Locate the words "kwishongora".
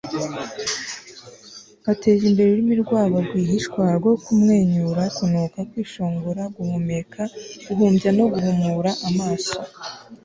5.69-6.43